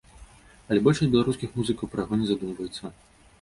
[0.71, 2.83] Але большасць беларускіх музыкаў пра яго не задумваецца.